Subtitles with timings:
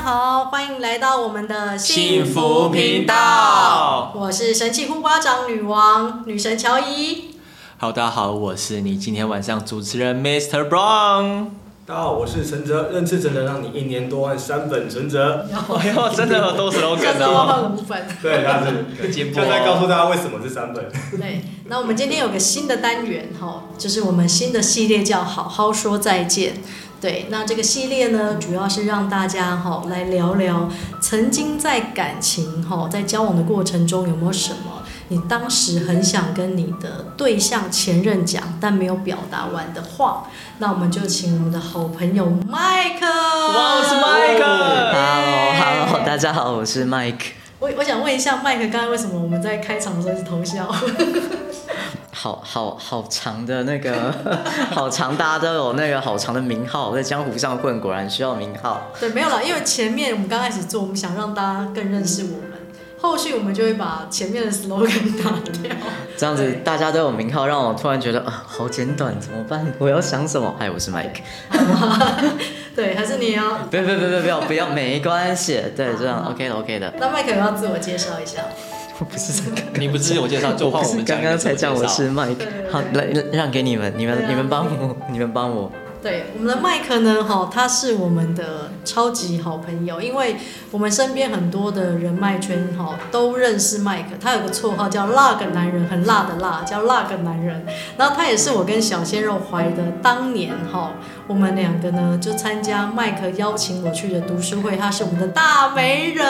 [0.00, 4.14] 家好，欢迎来到我们的幸福频道。
[4.16, 7.34] 我是神奇呼巴掌女王女神乔伊。
[7.76, 10.70] 好，大家好，我是你今天晚上主持人 Mr.
[10.70, 11.48] Brown。
[11.84, 15.46] 大家好，我是陈哲，认识真的让你一年多换三本存折。
[15.78, 17.18] 哎呦，真的有多少个呢？
[17.28, 18.06] 多换五本。
[18.22, 20.90] 对，他是就在告诉大家为什么是三本。
[21.18, 26.54] 对，那我们今天有个新的单元哈，就是我们新的系列叫好好说再见。
[27.00, 30.68] 对，那这个系列呢，主要是让大家哈来聊聊
[31.00, 40.28] 曾经在感情哈在交往的过程中有没有什么你当时很想跟你的对象前任讲，但没有表达完的话。
[40.58, 43.06] 那我们就请我们的好朋友麦克。
[43.06, 44.44] 哇，我是麦克。
[44.92, 47.18] Hello，Hello，大家好，我是麦克。
[47.58, 50.72] 我我想问一下麦克，刚才为什么我们在开场的时候是偷笑？
[52.12, 54.12] 好好好长的那个，
[54.72, 58.90] 好长，大家都有那个好长的名号，在江湖上混，果然需要名号。
[58.98, 62.58] 对，没有啦，因为前面我们刚开始做，我们想让大家更认识我们，
[63.00, 65.30] 后续我们就会把前面的 slogan 打
[65.62, 65.74] 掉。
[66.16, 69.72] 这样子大家都有名号，让我突然觉得啊，好简短，怎么办？
[69.78, 70.54] 我要想什么？
[70.58, 71.20] 哎，我是 Mike。
[72.76, 73.54] 对，还是你要？
[73.70, 75.62] 不要不要不要不要不要，没关系。
[75.76, 76.92] 对，这样 OK 的 OK 的。
[76.98, 78.42] 那 Mike 要自我介绍一下。
[79.00, 85.72] 我不是这个，你不是自我介绍，就换我们刚刚才叫我是麦克，好，来让给你们，你们、啊、你们帮我，你们帮我。
[86.02, 90.34] 对，我们的麦克呢，哈，他是我们的超级好朋友，因为
[90.70, 94.08] 我们身边很多的人脉圈，哈，都认识麦克。
[94.18, 97.66] 他有个绰号叫“辣个男人”，很辣的辣，叫“辣个男人”。
[97.98, 100.92] 然后他也是我跟小鲜肉怀的当年，哈，
[101.26, 106.26] 我们两个呢就参加麦克邀请我去的读书会，他是我们的大媒人。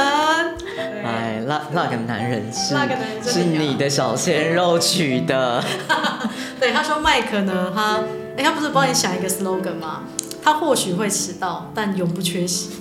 [1.05, 2.75] 哎，辣辣个男人是
[3.23, 5.63] 是你的小鲜肉取的。
[6.59, 8.01] 对，他说麦克呢，他。
[8.41, 10.05] 哎，他不是帮你想一个 slogan 吗？
[10.43, 12.71] 他或许会迟到，但永不缺席。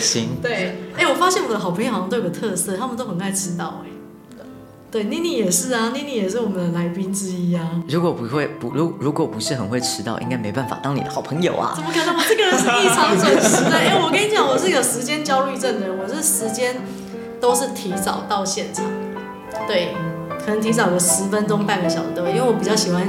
[0.00, 0.30] 行。
[0.42, 3.84] 对，哎，我发现我的好朋友好像都有个特色，他们都很爱迟到。
[3.84, 3.88] 哎，
[4.90, 7.80] 对，妮妮也是啊，妮妮也是我们的来宾之一啊。
[7.88, 11.74] 如果不会不如如果不是很会迟到，应该没办法当你的好朋友啊。
[11.76, 12.16] 怎么可能？
[12.16, 13.76] 我这个人是异常准时的。
[13.76, 16.74] 哎，我跟你讲，我是有时间焦虑症的人，我是时间
[17.40, 18.84] 都是提早到现场。
[19.68, 19.94] 对。
[20.44, 23.02] 可能提早个十分钟、半个小时都会，因为我比较喜欢，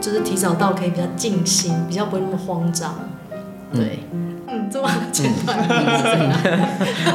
[0.00, 2.94] 就是提早到可以比较静心，比较不会那么慌张。
[3.72, 5.66] 对，嗯，这么简单，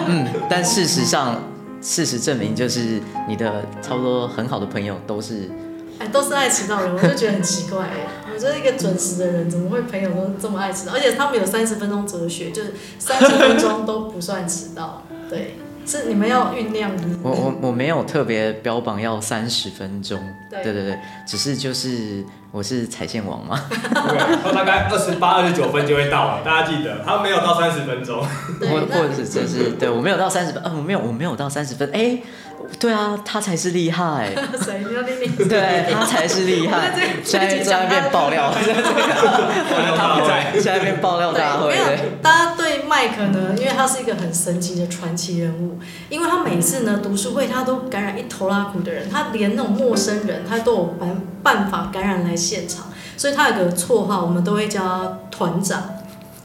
[0.08, 1.42] 嗯，但事实上，
[1.82, 5.50] 事实证明，就是你的差不多很好的朋友都是，
[6.00, 10.94] 哎，都是爱迟到的人，我就觉得很奇怪，哎，我觉得一个准时的人，怎么会朋友都这么爱迟到？
[10.94, 15.56] 而且他们有三十分钟哲学，就是三十分钟都不算迟到，对。
[15.90, 17.04] 是你们要酝酿的。
[17.24, 20.20] 我我我没有特别标榜要三十分钟，
[20.52, 23.60] 对对对，只是就是我是踩线王嘛。
[23.72, 28.24] 对，他大概二十八、二十九分就会到了，大家记得，他没有到三十分钟。
[28.62, 32.20] 或或者是就是对我没有到三十分，呃，我没有我没有到三十分，哎。
[32.80, 34.32] 对啊，他才是厉害。
[34.62, 34.86] 谁？
[34.88, 35.48] 你要听听。
[35.48, 36.94] 对，他才是厉害。
[37.26, 38.54] 现在在那边爆料。
[39.98, 41.76] 他不在，现在变爆料大会。
[42.22, 42.69] 大家对
[43.00, 45.80] 麦克呢，因为他是一个很神奇的传奇人物，
[46.10, 55.82] 因为他每次呢读书会，他都感染一头拉苦的人，他连那种陌生人，他都有办办法感染来现场，所以他有个绰号，我们都会叫他团长。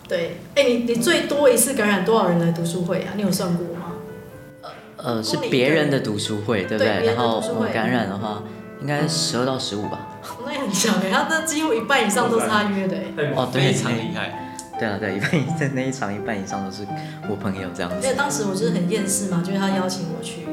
[0.07, 3.15] 对，哎，你你最多一次感染多少人来读书会啊？
[3.17, 4.71] 你有算过吗？
[4.99, 7.05] 呃，是别人的读书会，对不对？
[7.05, 8.45] 然后我感染的话，
[8.81, 10.07] 应该十二到十五吧。
[10.47, 13.33] 那也很强哎，他那几乎一半以上都是他约的哎。
[13.35, 14.54] 哦，对，非常厉害。
[14.79, 16.87] 对啊，对，一半以在那一场一半以上都是
[17.29, 17.97] 我朋友这样子。
[18.03, 20.47] 因为当时我就是很厌世嘛，就是他邀请我去，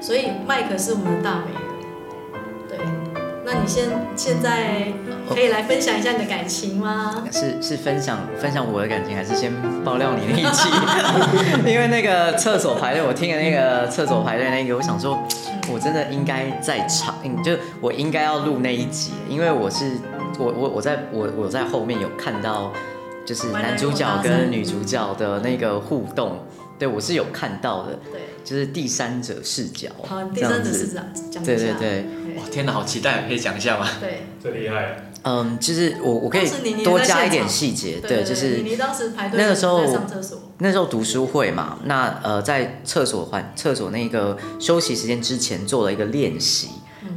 [0.00, 1.66] 所以麦克是我们的大美人。
[3.48, 3.84] 那你现
[4.16, 4.88] 现在
[5.32, 7.24] 可以来分享一下你的感情吗？
[7.30, 9.52] 是是分享分享我的感情，还是先
[9.84, 10.68] 爆料你那一期？
[11.64, 15.16] 因为那个厕所排队，我听了那个厕所排队那个，我想说，
[15.72, 17.14] 我真的应该在场，
[17.44, 19.92] 就我应该要录那一集，因为我是
[20.40, 22.72] 我我我在我我在后面有看到，
[23.26, 26.46] 就是男主角跟女主角的那个互动，
[26.78, 31.00] 对我是有看到的，对，就是第三者视角，好，第三者视角，
[31.44, 32.06] 对对对。
[32.36, 33.88] 哇，天哪，好期待，可以讲一下吗？
[33.98, 35.10] 对，最厉害。
[35.22, 36.46] 嗯，就是我我可以
[36.84, 46.68] 多加一点细节，对，就是你当时排队那个时候上厕所，那时候读书会嘛，那呃在厕所环厕所那个休息时间之前做了一个练习，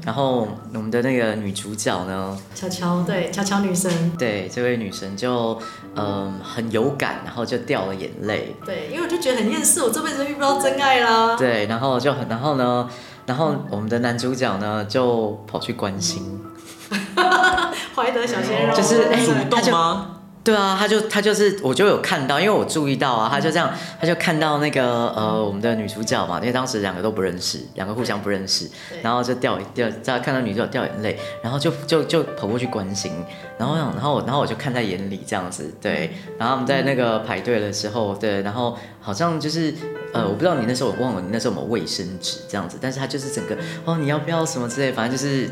[0.06, 5.60] 然后我们的那个女主角呢，乔乔，对，乔乔女神，对，这位女神就
[5.96, 12.90] 嗯很有感，然后就掉了眼泪，对，因为我就觉得很厌世，我这辈子遇不到真爱啦，对，然后就很，然后呢。
[13.26, 16.42] 然后我们的男主角呢，就跑去关心，
[17.96, 20.19] 怀德小鲜肉，就是主动吗？
[20.50, 28.68] 对啊，他就他就是，我就有看到，因为我注意到啊，他就这样，他就看到那个呃我们的女主角嘛，因为当时两个都不认识，两个互相不认识，
[29.04, 33.12] 然后就掉掉，在看到女主角掉眼泪，然后就就就跑过去关心，
[33.60, 36.10] 然后然后然后我就看在眼里这样子，对，
[36.40, 39.72] 然后我们在那个排队的时候，对，然后好像就是
[40.14, 43.56] 呃我不知道你那时候我忘了你那时候有没有卫生纸这样子，但是他就是整个
[43.86, 45.48] 哦你要不要什么之类，反正就是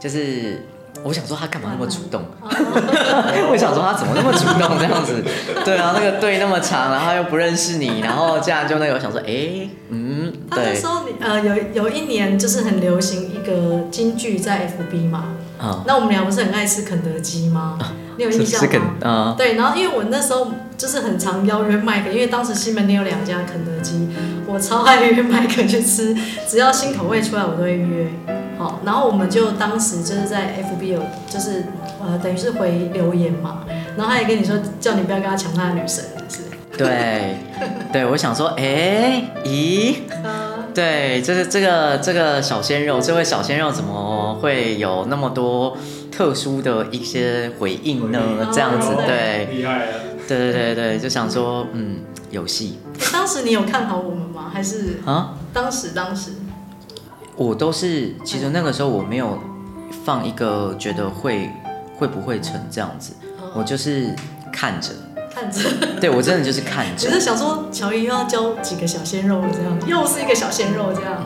[0.00, 0.60] 就是。
[1.02, 2.22] 我想说他干嘛那么主动？
[3.50, 5.22] 我想说他怎么那么主动这样子？
[5.64, 10.64] 对啊，那个队那么长，然后又不认识你，然后这样就那个我想说，哎，嗯，对。
[10.64, 15.24] 那时候你呃有有一年就是很流行一个京剧在 FB 嘛，
[15.58, 17.78] 啊，那我们俩不是很爱吃肯德基吗？
[18.18, 18.94] 你有印象吗？
[19.02, 24.06] 啊，对，然后因为我那时候就是很常邀约麦克，因为当时西门町有两家肯德基，
[24.46, 26.14] 我超爱约麦克去吃，
[26.46, 28.06] 只要新口味出来我都会约。
[28.60, 31.64] 好，然后我们就当时就是在 FB 有，就是
[31.98, 33.64] 呃，等于是回留言嘛，
[33.96, 36.42] 然后他也跟你说，叫你不要跟他抢他的女神，是。
[36.76, 37.38] 对，
[37.90, 39.94] 对，我想说，哎，咦，
[40.74, 45.78] 对，就是这个这个小鲜肉，这位小鲜肉怎么会有那么多
[46.12, 48.20] 特殊的一些回应呢？
[48.52, 49.92] 这样子，对，厉害了，
[50.28, 52.78] 对对对对，就想说，嗯，有戏。
[53.10, 54.50] 当时你有看好我们吗？
[54.52, 55.34] 还是啊？
[55.54, 56.32] 当时当时。
[57.40, 59.38] 我都是，其实那个时候我没有
[60.04, 61.48] 放一个觉得会
[61.96, 63.14] 会不会成这样子，
[63.54, 64.14] 我就是
[64.52, 64.90] 看着
[65.34, 67.08] 看着，对我真的就是看着。
[67.08, 71.24] 只是想说，乔伊又要教几个小鲜肉这样，又是一个小鲜肉这样。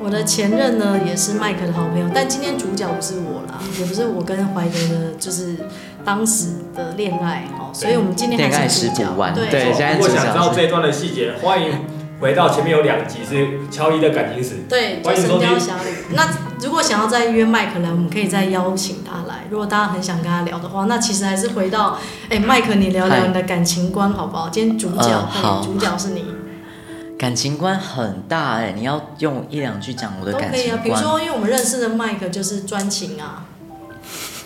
[0.00, 5.56] 我的前任呢也是麦克的好朋友，但今天主角不是我啦，也不是我跟怀德的，就是
[6.04, 9.32] 当时的恋爱哦，所以我们今天还是主角。
[9.34, 11.72] 对，对，如果想知道这一段的细节，欢迎。
[12.22, 15.90] 回到前面有两集是乔伊的感情史，对，《神雕侠侣》。
[16.14, 16.24] 那
[16.62, 19.40] 如果想要再约麦克来，我们可以再邀请他来。
[19.50, 21.98] 如果大家很想跟他聊的话，那其实还是回到，
[22.28, 24.48] 哎、欸，麦克，你聊聊你的感情观好不好？
[24.48, 26.24] 今天主角，呃、好，主角是你。
[27.18, 30.52] 感情观很大哎、欸，你要用一两句讲我的感情观。
[30.52, 33.46] 都可以啊，比如说，因为我们认识的麦克就是专情啊。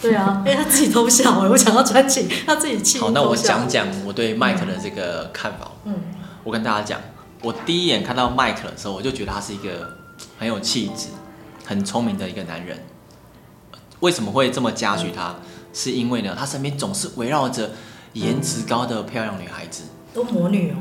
[0.00, 2.99] 对啊，因为他自己偷笑，我想要专情，他自己气。
[2.99, 5.72] 好，那我讲讲我对麦克的这个看法。
[5.84, 5.94] 嗯，
[6.43, 6.99] 我跟大家讲。
[7.46, 9.96] 我第一眼看到麦克的时候，我就觉得他是一个
[10.37, 11.10] 很有气质、
[11.64, 12.76] 很聪明的一个男人。
[14.00, 15.37] 为什么会这么嘉许他？
[15.72, 17.70] 是因为呢，他身边总是围绕着
[18.14, 20.76] 颜值高的漂亮女孩子，都魔女哦。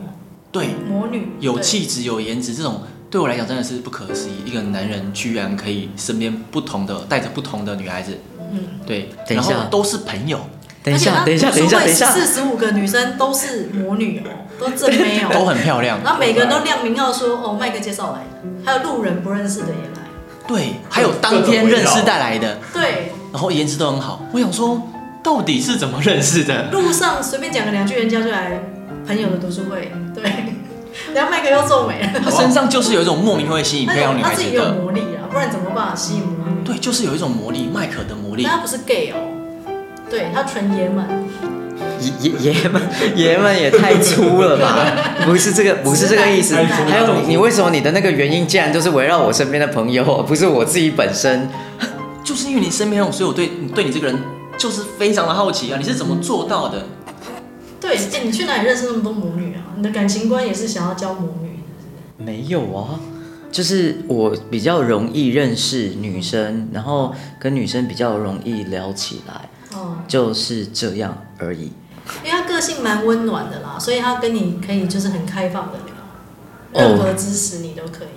[0.51, 2.81] 对，魔女有气质、有颜值，这种
[3.11, 4.33] 对我来讲真的是不可思议。
[4.43, 8.17] 一个男人居然可以身边不同的带着不同的女孩子，
[8.51, 10.39] 嗯，对，然后都是朋友。
[10.85, 14.29] 等一下，等一下，等一下，等一下，四十五个女生都是魔女哦，
[14.59, 15.99] 都正妹哦，都很漂亮。
[16.03, 20.05] 然后每个人都亮名号说哦，麦克介绍来的，还有路人不认识的也来。
[20.47, 22.59] 对，还有当天认识带来的。
[22.71, 23.11] 对。
[23.33, 24.79] 然后颜值都很好，我想说，
[25.23, 26.69] 到底是怎么认识的？
[26.69, 28.59] 路上随便讲个两句，人家就来
[29.07, 29.91] 朋友的读书会。
[30.13, 30.23] 对。
[31.15, 32.21] 然后麦克又皱眉了。
[32.23, 34.43] 他身上就是有一种莫名会吸引漂亮女孩子的。
[34.43, 36.63] 他自己有魔力啊，不然怎么办法吸引魔女？
[36.63, 38.43] 对，就是有一种魔力，麦克的魔力。
[38.43, 39.34] 他不是 gay 哦。
[40.15, 41.05] 对，他纯爷们，
[41.99, 42.81] 爷爷爷们
[43.17, 44.87] 爷们也太粗了吧？
[45.27, 46.55] 不是这个，不是这个意思。
[46.55, 51.49] 还有你，你为什么你的那个原因竟然都是围绕我身边的朋友， 不是我自己本身？
[52.23, 54.17] 就是因为你身边有，所以我对对你这个人
[54.57, 55.77] 就是非常的好奇啊！
[55.77, 56.85] 你是怎么做到的？
[57.81, 59.75] 对，哎，你去哪里认识那么多母女啊？
[59.75, 61.59] 你的感情观也是想要交母女？
[62.17, 62.97] 没有啊，
[63.51, 69.49] 就是我比较容易认识女生，然后跟女生比较容易聊起来。
[70.07, 71.71] 就是这样而已，
[72.23, 78.07] 因为他个性蛮温暖的啦，所以他跟你可以就是很开放的聊，任何知识你都可以。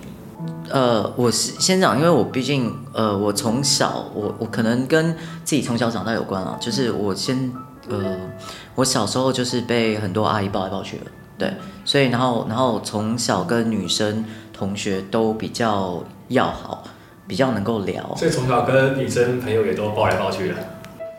[0.69, 7.51] 呃，我是先讲，因为我毕竟呃，我从小我我可能跟自己从小长大有关啊，就是我先
[7.89, 8.15] 呃，
[8.75, 11.05] 我小时候就是被很多阿姨抱来抱去的，
[11.39, 14.23] 对，所以然后然后从小跟女生
[14.53, 16.83] 同学都比较要好，
[17.27, 20.55] 比较能够聊，所以从小跟女生朋友也都抱来抱去的。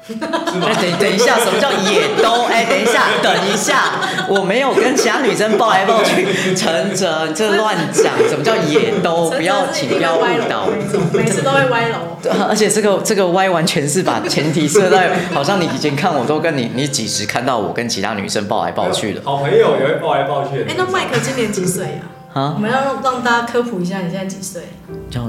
[0.08, 2.44] 哎，等等一下，什么叫也都？
[2.50, 3.92] 哎，等一下，等一下，
[4.28, 6.26] 我没有跟其他女生抱来抱去。
[6.56, 9.30] 陈哲，你这乱讲，什么叫也都？
[9.30, 10.66] 不要，请不要误导。
[11.12, 11.98] 每次都会歪楼。
[12.22, 19.20] 对，而且这个这个歪完全是把前提设在，好像你以前看我都跟你，你几时看到我跟其他女生抱来抱去的？
[19.24, 20.62] 好朋友也会抱来抱去。
[20.64, 21.90] 哎，那麦克今年几岁呀？
[22.32, 22.54] 啊？
[22.56, 24.62] 我们要让让大家科普一下，你现在几岁？
[25.10, 25.20] 就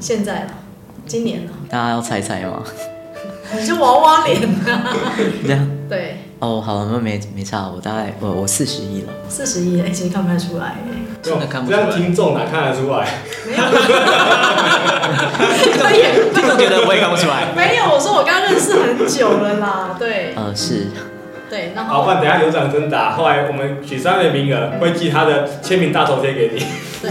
[0.00, 0.46] 现在了，
[1.06, 1.52] 今年了。
[1.68, 2.62] 大家要猜猜吗？
[3.58, 4.94] 你 是娃娃脸啊？
[5.46, 6.18] 这样 对。
[6.40, 9.08] 哦，好，那没没差，我大概我我四十一了。
[9.28, 10.76] 四十一，哎，其实看不太出来，
[11.22, 11.84] 真的看不出来。
[11.84, 13.08] 这样听众哪看得出来？
[13.46, 13.64] 没有。
[16.34, 17.46] 听众觉得我也看不出来。
[17.56, 20.34] 没有，我说我刚刚认识很久了啦，对。
[20.36, 20.88] 呃，是。
[21.48, 26.64] 对，然后好，不然等下有奖真打，后来我们取三位名额，会寄他的签名大头贴给你。
[27.00, 27.10] 对，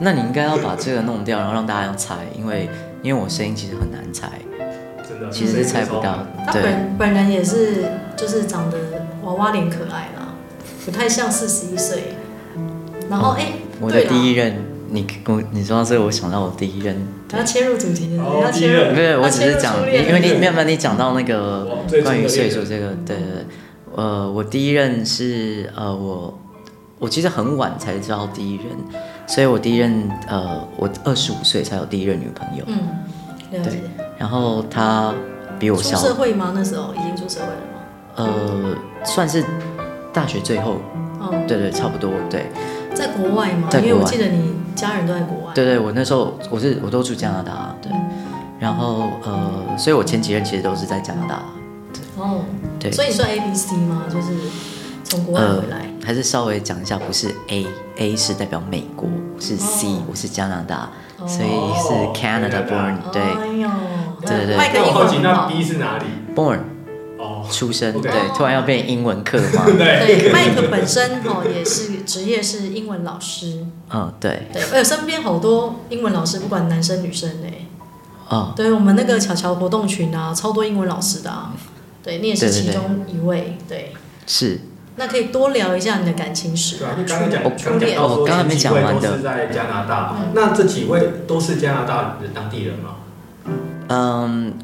[0.00, 2.68] 那你应该要把这个弄掉，然后让大家要猜，因为
[3.02, 4.28] 因为我声音其实很难猜，
[5.30, 6.26] 其实是猜不到。
[6.46, 7.84] 他本本人也是，
[8.16, 8.78] 就是长得
[9.22, 10.34] 娃娃脸可爱啦，
[10.84, 12.14] 不太像四十一岁。
[13.10, 14.54] 然后哎，我的第一任，
[14.88, 16.96] 你我你说到这个，我想到我第一任。
[17.34, 21.66] 要切入主题，要切入，不是，我只是讲，因为你没有没有你讲到那个
[22.02, 23.44] 关于岁数这个，对对对，
[23.96, 26.38] 呃，我第一任是呃我
[26.98, 28.66] 我其实很晚才知道第一任，
[29.26, 32.78] 所以我第一任呃我二十五岁才有第一任女朋友，嗯，
[33.50, 33.80] 了解。
[34.22, 35.12] 然后他
[35.58, 35.96] 比我小。
[35.98, 36.52] 出社会吗？
[36.54, 37.80] 那时候已经出社会了吗？
[38.14, 39.44] 呃，算是
[40.12, 40.76] 大学最后，
[41.18, 42.52] 哦，对对，差不多，对。
[42.94, 43.68] 在国外吗？
[43.74, 45.52] 因为我记得你家人都在国外。
[45.56, 47.90] 对对，我那时候我是我都住加拿大，对。
[48.60, 51.42] 然后呃，所以我前几任其实都是在加拿大。
[51.92, 52.00] 对。
[52.22, 52.44] 哦。
[52.78, 52.92] 对。
[52.92, 54.04] 所以你算 A B C 吗？
[54.08, 54.28] 就是
[55.02, 55.90] 从国外回来。
[56.04, 59.08] 还是稍微讲一下，不是 A，A 是代表美国，
[59.40, 60.88] 是 C，我是加拿大，
[61.26, 62.94] 所以是 Canada born。
[63.12, 63.20] 对。
[63.20, 63.68] 哎呦。
[64.26, 64.70] 对对对。
[64.74, 66.58] 那我好奇，那 B 是哪里？Born。
[67.50, 69.64] 出生对，突然要变英文课吗？
[69.78, 73.64] 对，麦克本身哦也是职业是英文老师。
[73.92, 74.48] 嗯，对。
[74.52, 77.66] 对，而且身边好多英文老师，不管男生女生嘞。
[78.28, 78.52] 哦。
[78.56, 81.52] 对我们那个巧巧活动群啊，超多英文老师的啊。
[82.02, 83.92] 对，你也是其中一位，对。
[84.26, 84.60] 是。
[84.96, 86.76] 那可以多聊一下你的感情史。
[86.78, 92.96] 对啊，就刚刚讲，刚讲到说这几位都是在加拿大，那这几位都是加拿大的当地人吗？
[93.92, 94.54] 嗯，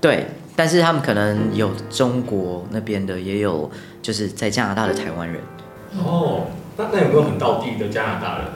[0.00, 0.26] 对。
[0.54, 3.70] 但是他们可能有中国那边的，也有
[4.02, 5.40] 就是在加拿大的台湾人。
[5.98, 6.42] 哦，
[6.76, 8.46] 那那有没有很道地的加拿大人？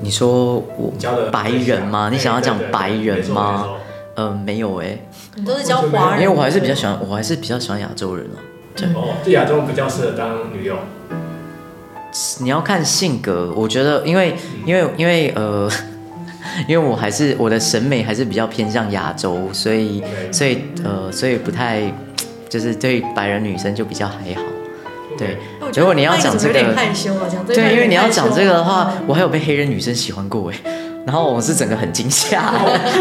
[0.00, 2.08] 你说我教的白人吗？
[2.12, 3.66] 你想要讲白人吗？
[4.14, 4.98] 呃，没有哎。
[5.34, 6.22] 你都是教华人。
[6.22, 8.38] 因为我还是比较喜欢，我还是比较喜欢亚洲人啊。
[8.76, 10.76] 对哦，对亚洲比较适合当女友。
[12.40, 15.68] 你要看性格，我觉得，因为因为因为呃。
[16.68, 21.82] 因为我还是我的审美还是比较偏向亚洲，所以所以呃所以不太
[22.48, 24.42] 就是对白人女生就比较还好，
[25.18, 25.36] 对。
[25.74, 26.54] 如果你要讲这个，
[27.46, 30.56] 对，因为你要讲这个的话，我还有被黑人女生喜欢过哎，
[31.04, 32.52] 然后我是整个很惊吓，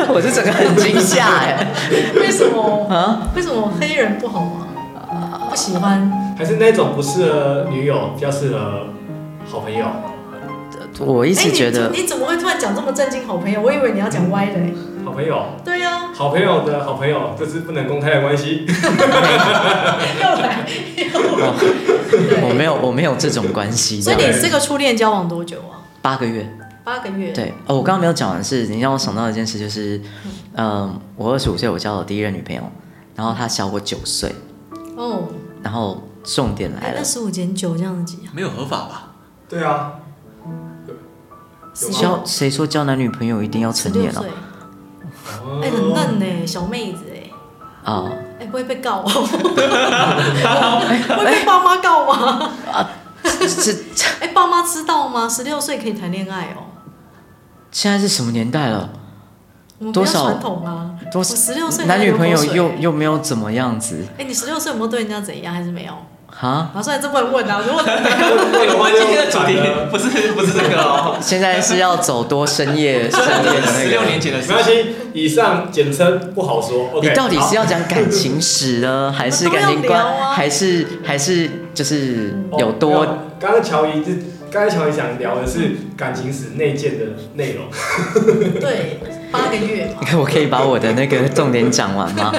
[0.09, 1.67] 我是整个很惊吓 哎。
[2.15, 3.29] 为什么啊？
[3.35, 4.67] 为什么黑人不好吗？
[5.49, 6.11] 不喜欢？
[6.37, 8.87] 还是那种不适合女友，比较适合
[9.45, 9.85] 好朋友？
[10.99, 13.27] 我一直觉得你，你怎么会突然讲这么正经？
[13.27, 14.59] 好朋友，我以为你要讲歪的。
[15.03, 18.65] 好朋友，对呀、啊，好朋友的好朋友，这是不能公开的关系。
[18.65, 20.65] 又来，
[20.97, 21.47] 又来。
[22.41, 24.01] 我没有，我没有这种关系。
[24.01, 25.85] 所以你这个初恋交往多久啊？
[26.01, 26.49] 八个月。
[26.83, 27.31] 八个月。
[27.33, 30.01] 对哦，我刚刚没有讲完是，你让我想到一件事，就是，
[30.55, 32.61] 嗯，我二十五岁，我交了第一任女朋友，
[33.15, 34.33] 然后她小我九岁。
[34.95, 35.23] 哦。
[35.61, 39.13] 然后重点来了，二十五减九这样子挤，没有合法吧？
[39.49, 39.93] 对啊。
[41.91, 44.25] 交谁说交男女朋友一定要成年了？
[45.61, 47.29] 哎，很嫩呢，小妹子哎。
[47.91, 48.09] 啊。
[48.39, 49.11] 哎，不会被告吗？
[51.17, 52.51] 会被爸妈告吗？
[52.71, 52.89] 啊，
[53.23, 53.73] 这
[54.19, 55.27] 哎，爸妈知道吗？
[55.27, 56.63] 十六岁可以谈恋爱哦。
[57.71, 58.89] 现在是什么年代了？
[59.93, 60.91] 多少传统啊？
[61.11, 64.05] 多少十六岁男女朋友又又没有怎么样子？
[64.17, 65.53] 哎，你十六岁有没有对人家怎样？
[65.53, 65.93] 还是没有？
[66.37, 67.63] 哈，马上这么问啊！
[67.65, 69.57] 如 果我们今天的主题
[69.89, 73.83] 不是不是这个哦，现在是要走多深夜深夜的那个。
[73.83, 76.99] 十六年前的事，没关系，以上简称不好说。
[77.01, 83.05] 你到底是要讲感情史呢，还是感情观，还是还是就是有多？
[83.39, 84.03] 刚刚乔怡，
[84.51, 87.65] 刚才乔怡想聊的是感情史内建的内容。
[88.59, 88.99] 对，
[89.31, 89.89] 八个月。
[90.19, 92.33] 我可以把我的那个重点讲完吗？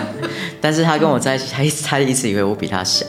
[0.60, 3.06] 但是他跟我在一起，他一他一直以为我比他小。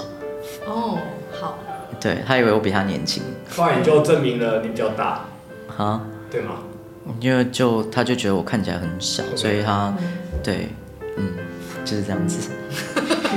[1.99, 3.23] 对，他以为我比他年轻，
[3.55, 5.25] 后来就证明了你比较大，
[5.75, 6.57] 啊，对吗？
[7.19, 9.91] 因为就他就觉得我看起来很小，所以他，
[10.43, 10.69] 对，
[11.17, 11.33] 嗯，
[11.83, 12.51] 就是这样子。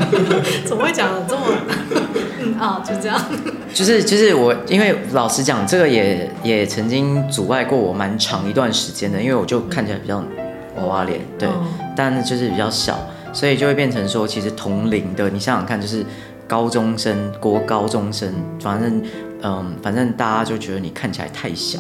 [0.65, 1.43] 怎么会讲的这么？
[2.43, 3.19] 嗯啊，就这样。
[3.73, 10.23] 就是就是我，因为老实讲，这个也也曾经阻碍过我蛮长一段时间的，因为我就看起来比较
[10.77, 11.49] 娃娃脸，对，
[11.97, 12.99] 但就是比较小，
[13.33, 16.05] 所以就会变成说，其实同龄的，你想想看，就是。
[16.50, 18.28] 高中生、国高中生，
[18.61, 19.00] 反正，
[19.40, 21.78] 嗯，反正大家就觉得你看起来太小，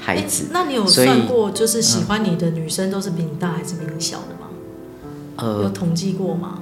[0.00, 0.46] 孩子。
[0.50, 4.48] 那你有算过，就是喜欢你的女生都是比你大还是比你小的吗？
[5.36, 6.60] 呃，有统计过吗？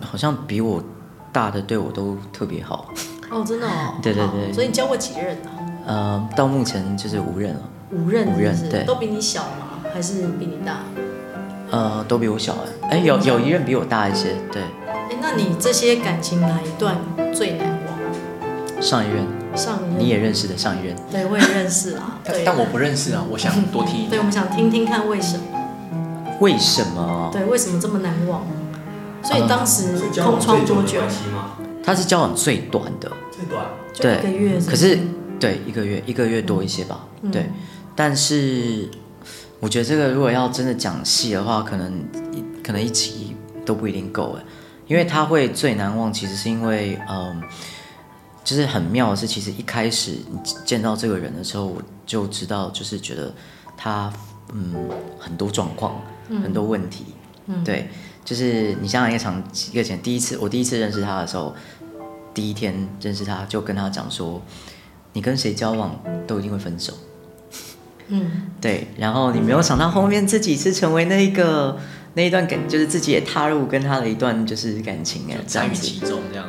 [0.00, 0.82] 好像比我
[1.32, 2.92] 大的对我都特别好。
[3.30, 3.94] 哦，真的哦。
[4.02, 4.52] 对对对。
[4.52, 5.50] 所以你交过几任呢？
[5.86, 7.60] 呃，到目前就是五任了。
[7.92, 8.84] 五任，五任，对。
[8.84, 9.78] 都比你小吗？
[9.94, 10.80] 还是比你大？
[11.70, 12.96] 呃，都比我小哎。
[12.96, 14.62] 哎，有有一任比我大一些，对。
[15.10, 16.96] 哎，那你这些感情哪一段
[17.34, 18.82] 最难忘？
[18.82, 22.18] 上一任，上一任你也认识的上一任，对，我也认识啊。
[22.24, 24.10] 但但我不认识啊，我想多听一点。
[24.10, 25.42] 对，我们想听听看为什么？
[26.40, 27.30] 为什么？
[27.32, 28.46] 对，为什么这么难忘？
[29.22, 31.00] 所以当时空窗多久？
[31.82, 33.66] 他是交往最短的，最短，
[33.98, 34.60] 对，一个月。
[34.60, 34.98] 可是，
[35.40, 37.00] 对，一个月，一个月多一些吧。
[37.32, 37.50] 对，
[37.96, 38.88] 但是
[39.58, 41.92] 我觉得这个如果要真的讲细的话，可能
[42.62, 43.34] 可能一集
[43.64, 44.44] 都不一定够哎，
[44.88, 47.40] 因为他会最难忘，其实是因为嗯，
[48.42, 53.32] 就是很妙的是，其实一开始你见到这个人的时候，我就知道，就是觉得
[53.76, 54.12] 他
[54.52, 54.74] 嗯
[55.18, 56.00] 很多状况，
[56.42, 57.04] 很多问题，
[57.64, 57.88] 对。
[58.24, 59.42] 就是你想想一个场
[59.72, 61.54] 一个前第一次我第一次认识他的时候，
[62.34, 64.42] 第一天认识他就跟他讲说，
[65.14, 66.92] 你跟谁交往都一定会分手，
[68.08, 71.78] 嗯，对，然后你没有想到后面自己是成为那一个
[72.14, 76.46] 那一段感，就是自己也踏入跟他的一段就是感情哎，参与其中这样，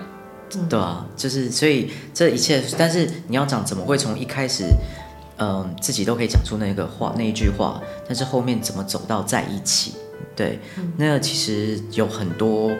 [0.67, 4.63] 对啊，就是所以这一切，但是你要讲怎么会从一开始，
[5.37, 9.93] 嗯，自己都可以讲出那个话那一句话，但是后面怎么走到在一起？
[10.35, 10.59] 对，
[10.97, 12.71] 那其实有很多，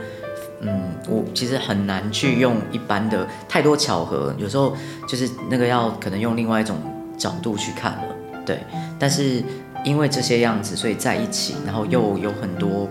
[0.62, 4.76] 嗯，我其实很难去用一般的太多巧合，有时候
[5.08, 6.78] 就是那个要可能用另外一种
[7.18, 8.60] 角度去看了，对。
[8.98, 9.44] 但是
[9.84, 12.88] 因为这些样子，所以在一起，然后又有很多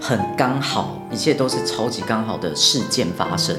[0.00, 3.56] 很刚好，一切都是超级刚好的事件发生，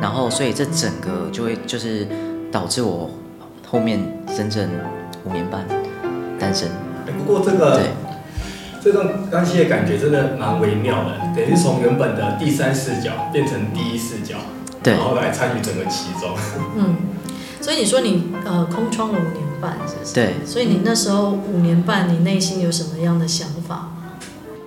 [0.00, 2.06] 然后所以这整个就会就是
[2.50, 3.10] 导致我
[3.66, 4.00] 后面
[4.36, 4.68] 整整
[5.24, 5.66] 五年半
[6.38, 6.68] 单身。
[7.18, 7.86] 不过这个对。
[8.78, 14.36] 这段关系的感觉真的蛮微妙的，等于从原本的第三视角变成第一视角，
[14.80, 16.30] 对，然后来参与整个其中。
[16.76, 16.94] 嗯，
[17.60, 20.14] 所以你说你呃空窗了五年半，是不是？
[20.14, 20.34] 对。
[20.44, 23.90] 所以你那时候五年半，你内心有什么样的想法？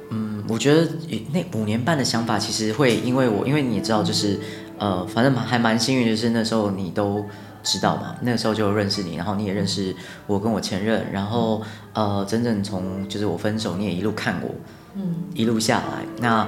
[0.10, 0.88] 嗯，我觉得
[1.31, 4.39] 那五年半的想法其实会因为我，因为你也知道，就是
[4.77, 7.25] 呃，反正还蛮幸运，就是那时候你都。
[7.62, 8.15] 知道嘛？
[8.21, 9.93] 那个时候就认识你，然后你也认识
[10.25, 14.49] 我跟我前任，然后呃，整整从就是我分手，你也一路看我，
[14.95, 16.06] 嗯，一路下来。
[16.21, 16.47] 那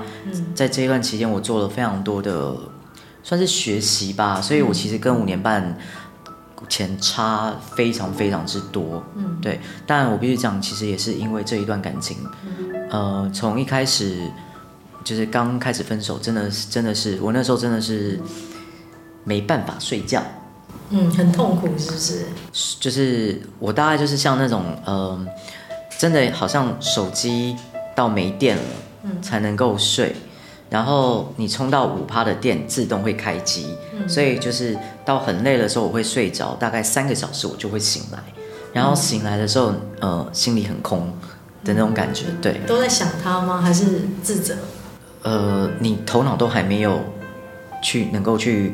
[0.55, 2.55] 在这一段期间，我做了非常多的
[3.23, 5.77] 算是学习吧，所以我其实跟五年半
[6.69, 9.59] 前差非常非常之多，嗯，对。
[9.85, 12.17] 但我必须讲，其实也是因为这一段感情，
[12.89, 14.29] 呃，从一开始
[15.03, 18.19] 就是刚开始分手，真的是真的是我那时候真的是
[19.23, 20.23] 没办法睡觉。
[20.89, 22.25] 嗯，很痛苦，是不是？
[22.79, 25.27] 就是我大概就是像那种，嗯、呃，
[25.97, 27.55] 真的好像手机
[27.95, 28.63] 到没电了，
[29.03, 30.13] 嗯，才能够睡，
[30.71, 38.17] 然后你充到五趴的电，自动会开机，嗯，所以就是到很累的时候，我会睡着，大概三个小时我就会醒来，
[38.71, 41.13] 然后醒来的时候，呃，心里很空
[41.63, 42.61] 的那种感觉，对。
[42.65, 43.61] 都在想他吗？
[43.61, 44.55] 还是自责？
[45.23, 46.99] 呃，你头脑都还没有
[47.83, 48.73] 去能够去。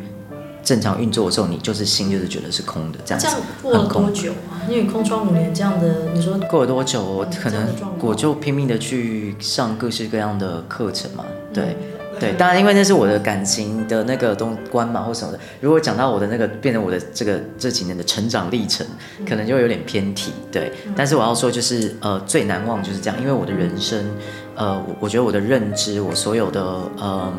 [0.67, 3.25] 正常运作的时候，你就是心就是觉得是空的，这样子。
[3.25, 4.60] 这样过了多久啊？
[4.67, 7.25] 因为空窗五年这样的，你说过了多久？
[7.41, 7.65] 可能
[8.01, 11.23] 我就拼命的去上各式各样的课程嘛。
[11.53, 11.77] 对、
[12.13, 15.39] 嗯、对，当然因为那是我的感情的那个东关嘛，或什么的。
[15.62, 18.86] 如果讲到我的那个变成我的这个这几年的成长历程，
[19.25, 20.34] 可能就会有点偏题。
[20.51, 24.06] 对，嗯、但是我要说就是呃最难忘就是这样，因为我的人生，
[24.56, 26.62] 呃我我觉得我的认知，我所有的
[26.97, 27.34] 呃。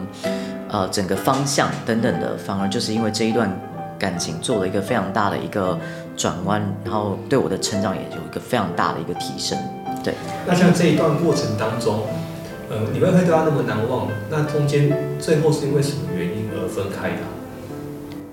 [0.70, 3.50] 呃，整个方向等等的，反而就是因为这一段
[3.98, 5.78] 感情做了一个非常大的一个
[6.14, 9.58] 转弯，然后对我的成长也有一个非常大的一个提升。
[10.04, 10.12] 对。
[10.46, 12.02] 那像这一段过程当中，
[12.68, 17.22] 呃，你们会对他那么难忘，那中间最后是因为什么原因而分开的？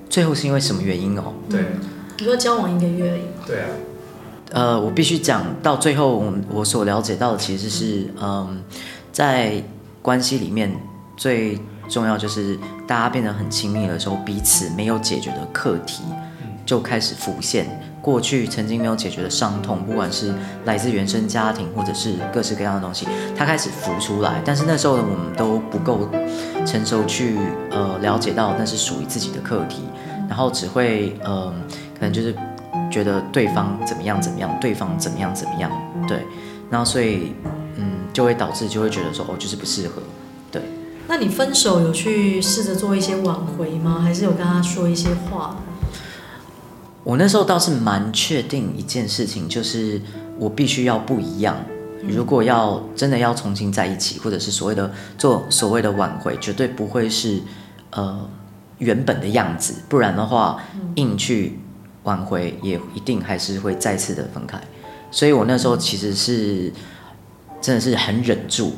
[0.09, 1.33] 最后是因为什么原因哦？
[1.49, 1.61] 对。
[2.17, 3.21] 你说交往一个月而已。
[3.47, 3.67] 对啊。
[4.51, 8.57] 呃，我必须讲到最后，我所了解到的其实是，嗯、呃，
[9.13, 9.63] 在
[10.01, 10.75] 关系里面
[11.15, 11.57] 最。
[11.89, 16.03] 重要就是大家变得很亲密的时候，彼此没有解决的课题
[16.65, 17.65] 就开始浮现，
[18.01, 20.33] 过去曾经没有解决的伤痛，不管是
[20.65, 24.41] 来自原生家庭或者是各式各样的东西，它开始浮出来。
[24.43, 26.09] 但是那时候的我们都不够
[26.65, 27.37] 成熟去
[27.69, 29.83] 呃了解到那是属于自己的课题，
[30.27, 31.53] 然后只会嗯、
[31.93, 32.35] 可能就是
[32.89, 35.71] 觉得对方怎么样怎么样，对方怎么样怎么样，
[36.07, 36.25] 对，
[36.71, 37.33] 然后所以
[37.77, 40.01] 嗯就会导致就会觉得说哦就是不适合。
[41.07, 43.99] 那你分手有去试着做一些挽回吗？
[44.01, 45.57] 还是有跟他说一些话？
[47.03, 50.01] 我那时候倒是蛮确定一件事情，就是
[50.39, 51.55] 我必须要不一样。
[52.01, 57.41] 如果要真的要重新在一起，或者是所谓的做所谓的挽回，绝对不会是
[57.91, 58.27] 呃
[58.79, 60.61] 原本的样子，不然的话
[60.95, 61.59] 硬去
[62.03, 64.59] 挽回，也一定还是会再次的分开。
[65.11, 66.73] 所以我那时候其实是
[67.61, 68.73] 真的是很忍住。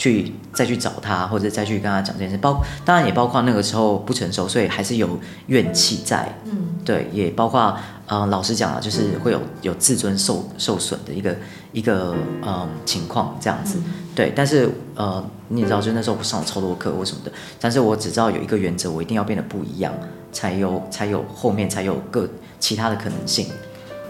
[0.00, 2.38] 去再去找他，或者再去跟他讲这件事。
[2.38, 5.06] 包当然也包括那个时候不成熟，所以还是有
[5.48, 6.26] 怨气在。
[6.46, 11.36] 嗯，对，也包括呃，老实讲啊，就是会有有自尊受受损的一个
[11.72, 13.76] 一个嗯情况这样子。
[13.76, 19.92] 嗯、对，但是呃，你也知道，就那时候我上了超多课或什么的，但是我只知道有一个原则，我一定要变得不一样，
[20.32, 22.26] 才有才有后面才有个
[22.58, 23.48] 其他的可能性。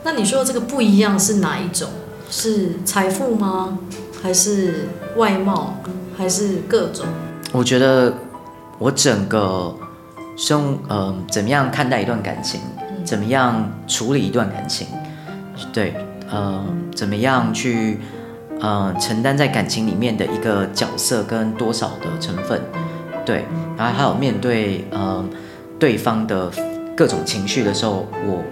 [0.05, 1.89] 那你说这个不一样是哪一种？
[2.33, 3.77] 是财富吗？
[4.23, 5.75] 还是外貌？
[6.17, 7.07] 还是各种？
[7.53, 8.13] 我觉得
[8.79, 9.75] 我整个
[10.37, 12.61] 生，嗯、呃，怎么样看待一段感情？
[13.05, 14.87] 怎么样处理一段感情？
[15.73, 15.95] 对，
[16.31, 17.99] 呃，怎么样去，
[18.61, 22.61] 呃，承担在感情里面的一个角色跟多少的成分？
[23.25, 23.45] 对，
[23.77, 25.25] 然后还有面对，呃，
[25.79, 26.51] 对方的
[26.95, 28.45] 各种情绪的时候，我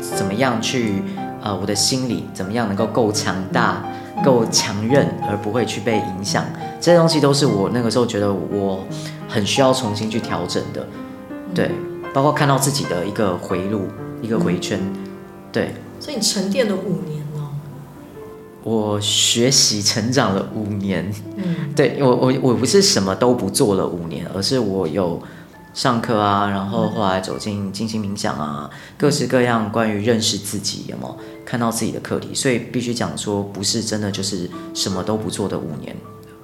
[0.00, 1.02] 怎么样去？
[1.40, 3.80] 呃，我的心理怎么样能够够强大、
[4.24, 6.44] 够强韧，而不会去被影响？
[6.80, 8.84] 这些东西都是我那个时候觉得我
[9.28, 10.86] 很需要重新去调整的。
[11.54, 11.70] 对，
[12.12, 13.82] 包括看到自己的一个回路、
[14.22, 14.80] 一个回圈。
[15.50, 17.50] 对，所以你沉淀了五年哦。
[18.62, 21.12] 我学习成长了五年。
[21.36, 25.20] 嗯，对，我我我不是什么都不做了五年，而是我有。
[25.74, 32.34] 上课啊，然后后来走进静心冥想啊，各式各样关于认识自己，有没有看到自己的课题？
[32.34, 35.96] 所以必须讲说，不是真的就是什么都不做的五年，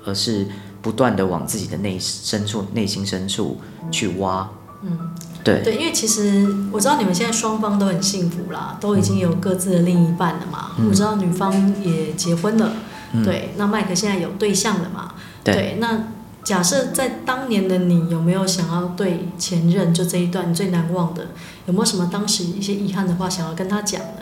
[0.05, 0.47] 而是
[0.81, 3.59] 不断的往自己的内深处、内心深处
[3.91, 4.49] 去挖。
[4.83, 5.11] 嗯，
[5.43, 10.73] 对对，因为其实我知道你们现在双方都很幸福啦，都已经有各自的另一半了嘛。
[10.79, 12.73] 嗯、我知道女方也结婚了，
[13.13, 15.15] 嗯、对，那麦克现在有对象了嘛？
[15.43, 16.01] 对，对，那。
[16.45, 21.29] 假设在当年的你有没有想要对前任就这一段最难忘的，
[21.65, 24.21] 有没有什么当时一些遗憾的话想要跟他讲呢？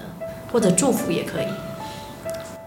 [0.53, 1.47] 或者祝福也可以。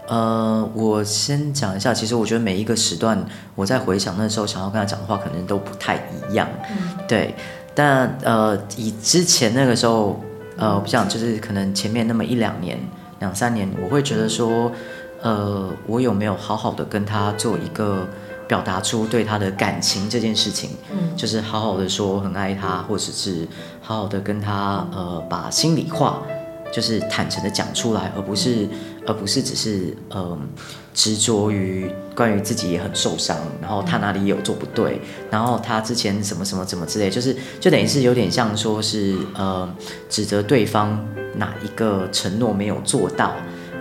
[0.08, 6.46] 呃，我先讲一下，其实我觉得每一个时段我在回想那时候想要跟他讲的话，可能都不太一样。
[6.70, 7.34] 嗯、对，
[7.74, 10.20] 但呃，以之前那个时候，
[10.58, 12.78] 呃，我不想就是可能前面那么一两年、
[13.20, 14.70] 两三年，我会觉得说，
[15.22, 18.06] 呃，我有没有好好的跟他做一个。
[18.46, 23.46] 表达出对他的感情这件事情，嗯，就是好好的说很爱他，或者是
[23.80, 26.22] 好好的跟他呃把心里话，
[26.72, 28.68] 就是坦诚的讲出来，而不是
[29.06, 30.38] 而不是只是呃
[30.94, 39.68] 执着于关于自己也很受伤，然后他哪里有做不对，然后他之前什么什么怎么之类，就是就等于是有点像说是呃
[40.08, 41.04] 指责对方
[41.34, 43.32] 哪一个承诺没有做到。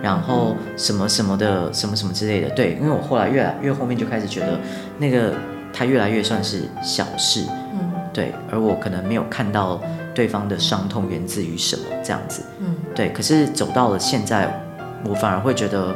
[0.05, 4.59] 然后什么什么的，什么什么之类的，对，因为我后来越来越后面就开始觉得，
[4.99, 5.33] 那个
[5.73, 7.41] 他越来越算是小事，
[7.73, 9.81] 嗯，对，而我可能没有看到
[10.13, 14.47] 对方的伤痛源自于什么这样子，嗯，对，可是走到了现在，
[15.03, 15.95] 我反而会觉得，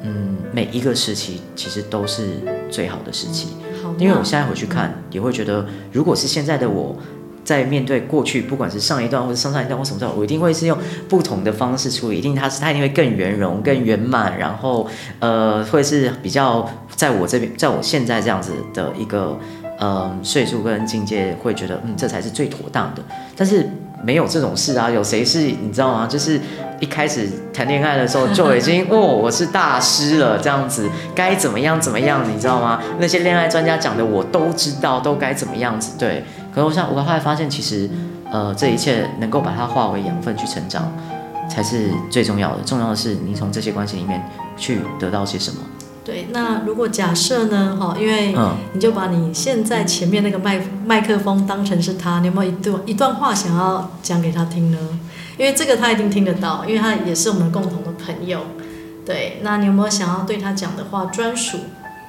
[0.00, 2.38] 嗯，每一个时期其实都是
[2.70, 3.48] 最好的时期，
[3.82, 6.96] 好，因为我现在回去看，也会觉得，如果是现在的我。
[7.44, 10.76] 在面对过去，不管是上一段或者上上一段或什么段，我一定会是用
[11.08, 12.18] 不同的方式处理。
[12.18, 14.88] 一定他是他一定会更圆融、更圆满，然后
[15.20, 19.38] 呃，会是比较在我这边，在我现在这样子的一个
[19.78, 23.02] 嗯岁数跟境界，会觉得嗯，这才是最妥当的。
[23.36, 23.68] 但是
[24.02, 26.06] 没有这种事啊，有谁是你知道吗？
[26.06, 26.40] 就是
[26.80, 32.80] 一开始谈恋爱的时候 就已经哦，我是大师了，这样子该怎么样怎么样，你知道吗？
[32.98, 36.24] 那些恋爱专家讲的我都知道，都该怎么样子对。
[36.54, 37.90] 可是我想，我后来发现，其实，
[38.30, 40.92] 呃，这一切能够把它化为养分去成长，
[41.50, 42.62] 才是最重要的。
[42.64, 44.22] 重要的是，你从这些关系里面
[44.56, 45.58] 去得到些什么。
[46.04, 47.76] 对，那如果假设呢？
[47.80, 48.34] 哈，因为
[48.72, 54.78] 你就把你现在前面那个麦麦克风当成是他，你有没有一段一段话想要讲给他听呢？
[55.36, 58.40] 因为这个他一定听得到，因为他也是我们共同的朋友。
[59.04, 61.58] 对，那你有没有想要对他讲的话专属？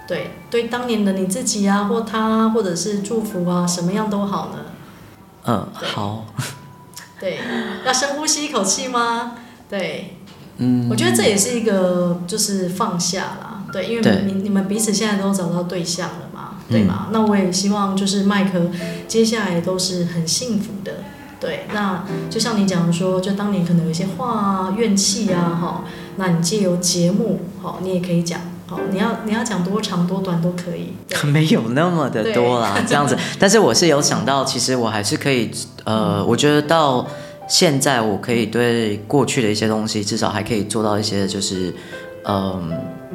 [0.08, 4.60] 对，对当年的你自己啊，或他，或者是祝福啊，什么样都好呢？
[5.46, 6.26] 嗯，好。
[7.20, 7.40] 对，
[7.86, 9.34] 要深呼吸一口气吗？
[9.70, 10.18] 对，
[10.58, 13.64] 嗯，我觉得这也是一个就是放下啦。
[13.72, 17.06] 对，因为你你们彼此现在都找到对象了嘛，对吗？
[17.08, 18.70] 嗯，那我也希望就是麦克
[19.08, 20.92] 接下来都是很幸福的。
[21.40, 25.84] 对，那就像你讲的说，就当年可能有一些话啊、怨气啊，哈，
[26.18, 28.40] 那你借由节目，好，你也可以讲。
[28.68, 30.92] 好，你要你要讲多长多短都可以，
[31.28, 33.16] 没有那么的多啦，这样子。
[33.40, 35.52] 但是我是有想到，其实我还是可以，
[35.84, 37.06] 呃，我觉得到
[37.48, 41.72] 现在我可以对过去的一些东西，至少还可以做到一些，就是，
[42.24, 42.62] 嗯、呃，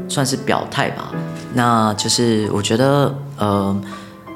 [0.08, 1.12] 算是表态吧。
[1.52, 3.76] 那就是我觉得，呃，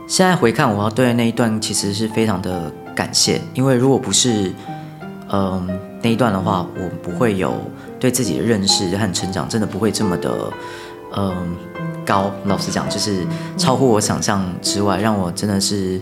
[0.09, 4.53] 现在回看，我要对那一段其实是非常的感谢，因为如果不是，
[5.29, 5.67] 嗯、呃，
[6.03, 7.55] 那一段的话，我不会有
[8.01, 10.53] 对自己的认识和成长，真的不会这么的。
[11.17, 11.33] 嗯，
[12.05, 13.25] 高，老实讲，就是
[13.57, 16.01] 超乎我想象之外，让我真的是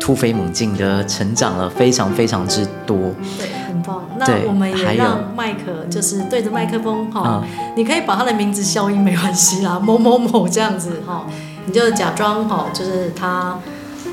[0.00, 2.96] 突飞猛进的成长了非常非常之多。
[3.38, 4.02] 对，很棒。
[4.18, 7.44] 那我们也让麦克就是对着麦克风哈，
[7.76, 11.26] 你可以把他的名字消音没关系啦，某某某这样子哈，
[11.66, 13.58] 你就假装哈，就是他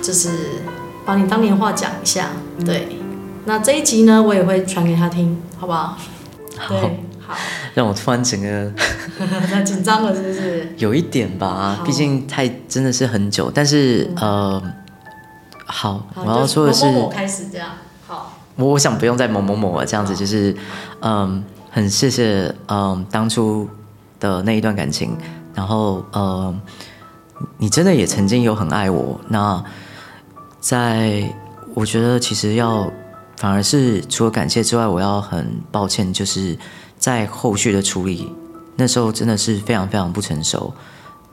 [0.01, 0.29] 就是
[1.05, 2.29] 把你当年话讲一下。
[2.65, 2.87] 对，
[3.45, 5.97] 那这一集呢，我也会传给他听，好不好？
[6.57, 6.75] 好。
[7.25, 7.35] 好，
[7.73, 8.71] 让我突然整个
[9.51, 10.73] 那紧张了，是不是？
[10.77, 13.51] 有一点吧，毕竟太真的是很久。
[13.53, 14.63] 但是、嗯、呃，
[15.65, 17.69] 好，好，我要说的是，某某某开始这样。
[18.07, 20.55] 好，我我想不用再某某某了，这样子就是，
[21.01, 23.69] 嗯，很谢谢嗯当初
[24.19, 25.15] 的那一段感情，
[25.53, 26.53] 然后呃，
[27.57, 29.19] 你真的也曾经有很爱我。
[29.29, 29.63] 那
[30.59, 31.23] 在
[31.73, 32.91] 我觉得其实要
[33.37, 36.57] 反而是除了感谢之外，我要很抱歉，就是。
[37.01, 38.31] 在后续的处理，
[38.75, 40.71] 那时候真的是非常非常不成熟，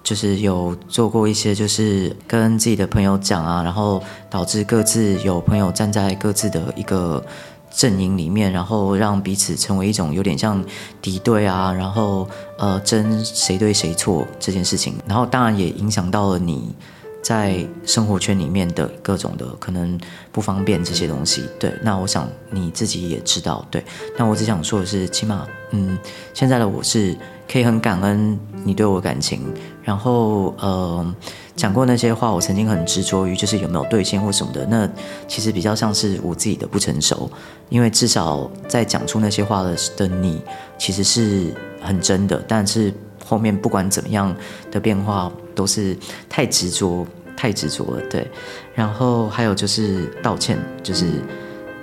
[0.03, 7.23] 就是有做过一些，就是跟自己的朋友讲啊，然后导致各自有朋友站在各自的一个
[7.71, 10.65] 阵营里面，然后让彼此成为一种有点像
[11.03, 12.27] 敌对啊，然后
[12.57, 16.75] 呃争谁对谁错这件事情，然后当然也影响到了你。
[17.23, 19.99] 在生活圈里面的各种的可能
[20.33, 23.85] 不方便这些东西，对，那我想你自己也知道，对，
[24.17, 25.99] 那我只想说的是，起码，嗯，
[26.33, 27.17] 现在的我是
[27.51, 29.43] 可以很感恩你对我感情，
[29.83, 31.15] 然后，呃，
[31.57, 34.89] 讲过那些话，我曾经很执着于就是有没有兑现或什么的，那
[35.27, 37.31] 其实比较像是我自己的不成熟，
[37.69, 40.41] 因为至少在讲出那些话的的你，
[40.79, 42.93] 其实是很真的，但是
[43.29, 44.35] 后面不管怎么样
[44.71, 45.97] 的变化，都是
[46.29, 47.07] 太执着。
[47.41, 48.29] 太执着了，对，
[48.75, 51.07] 然后还有就是道歉，就是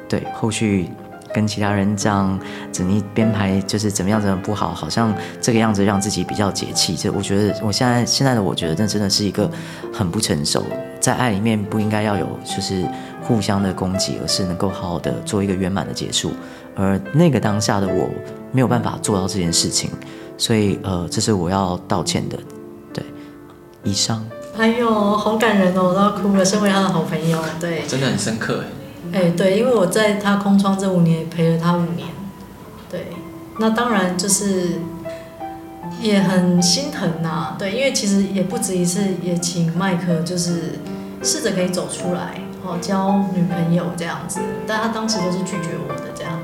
[0.06, 0.90] 对后续
[1.34, 2.38] 跟其他人这样
[2.74, 6.94] 整理编排，就是怎么样怎么不好，好像这个样子让自己比较解气。
[6.98, 9.50] 这我觉得我现在现在的我觉得那真的是一个
[9.94, 10.66] 很不成熟，
[11.00, 12.86] 在爱里面不应该要有就是
[13.22, 16.34] 互相的攻击，而是能够好好的做一个圆满的结束。
[16.76, 18.10] 而那个当下的我
[18.52, 19.90] 没有办法做到这件事情，
[20.38, 22.38] 所以呃，这是我要道歉的。
[22.94, 23.04] 对，
[23.84, 24.26] 以上。
[24.58, 26.46] 哎呦，好感人哦，我都要哭了。
[26.46, 29.20] 身为他的好朋友，对，真的很深刻哎。
[29.20, 32.08] 哎，对，因为我在他空窗这五年也陪了他五年，
[32.90, 33.08] 对，
[33.60, 34.80] 那当然就是
[36.02, 40.80] 也很心疼呐、啊，对，因为其实也不止一次，也请麦克就是
[41.22, 46.40] 试着可以走出来，哦，交女朋友这样子，但他当时都是拒绝我的这样，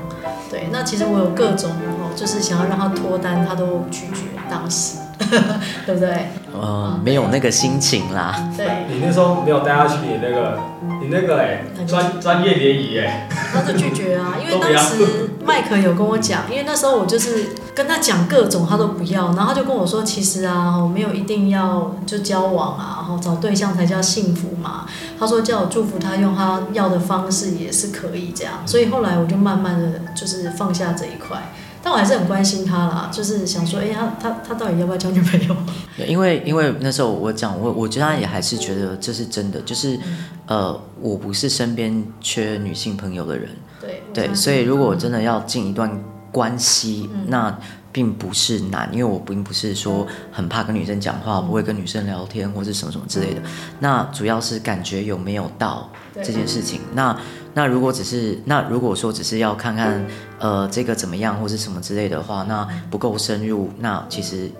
[0.50, 4.98] 对，那其实我有各种哦，就是想要让他脱单，他都拒绝，当时。
[5.86, 6.28] 对不对？
[6.52, 8.50] 呃，没有那个心情啦。
[8.56, 10.58] 对，你那时候没有带他去你那个，
[11.00, 24.86] 你那个哎，专专业联谊哎，他就拒绝啊， 因为当时麦克有跟我讲，因为那时候我就是跟他讲各种，他都不要，然后他就跟我说，其实啊，我没有一定要就交往啊，然后找对象才叫幸福嘛。
[25.20, 31.40] 他说叫我祝福他，用他要的方式也是可以这样，所以后来我就慢慢的就是放下这一块。
[31.82, 35.56] 但我还是很关心他啦，就是想说，哎、欸，他他他到底要不要交女朋友？
[36.06, 45.90] 因为因为那时候我讲，我我觉得他也还是觉得这是真的，就是、嗯、呃，我不是身边缺女性朋友的人，对对，所以如果真的要进一段
[46.30, 47.58] 关系，嗯、那
[47.92, 57.16] 并不是难，因为我并不是说很怕跟女生讲话，嗯、不会跟女生聊天或是什么什么之类的，嗯、那主要是感觉有没有到这件事情，那。
[57.54, 60.02] 那如果只是那如果说只是要看看
[60.38, 64.50] 呃这个怎么样或是什么之类的话，那不够深入，那其实